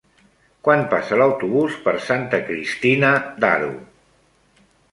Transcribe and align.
Quan 0.67 0.79
passa 0.93 1.19
l'autobús 1.19 1.75
per 1.85 1.93
Santa 2.07 2.41
Cristina 2.49 3.13
d'Aro? 3.45 3.71